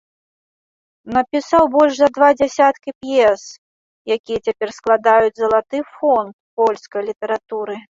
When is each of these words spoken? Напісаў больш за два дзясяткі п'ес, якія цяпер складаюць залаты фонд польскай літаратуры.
Напісаў 1.17 1.63
больш 1.75 1.93
за 1.99 2.07
два 2.15 2.29
дзясяткі 2.39 2.89
п'ес, 3.01 3.43
якія 4.17 4.39
цяпер 4.49 4.69
складаюць 4.79 5.39
залаты 5.43 5.77
фонд 5.95 6.33
польскай 6.65 7.01
літаратуры. 7.13 7.73